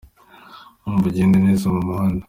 [0.87, 2.19] Umva, ugende neza mu muhanda